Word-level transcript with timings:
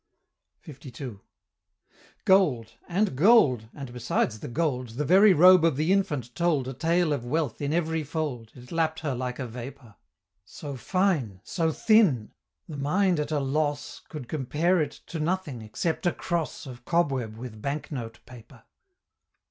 LII. 0.65 1.19
Gold! 2.25 2.71
and 2.89 3.15
gold! 3.15 3.69
and 3.71 3.93
besides 3.93 4.39
the 4.39 4.47
gold, 4.47 4.89
The 4.97 5.05
very 5.05 5.31
robe 5.31 5.63
of 5.63 5.77
the 5.77 5.93
infant 5.93 6.33
told 6.33 6.67
A 6.67 6.73
tale 6.73 7.13
of 7.13 7.23
wealth 7.23 7.61
in 7.61 7.71
every 7.71 8.03
fold, 8.03 8.51
It 8.55 8.71
lapp'd 8.71 9.01
her 9.01 9.13
like 9.13 9.37
a 9.37 9.45
vapor! 9.45 9.93
So 10.43 10.75
fine! 10.75 11.39
so 11.43 11.71
thin! 11.71 12.33
the 12.67 12.77
mind 12.77 13.19
at 13.19 13.29
a 13.29 13.39
loss 13.39 14.01
Could 14.09 14.27
compare 14.27 14.81
it 14.81 15.01
to 15.05 15.19
nothing 15.19 15.61
except 15.61 16.07
a 16.07 16.11
cross 16.11 16.65
Of 16.65 16.83
cobweb 16.83 17.37
with 17.37 17.61
bank 17.61 17.91
note 17.91 18.21
paper. 18.25 18.63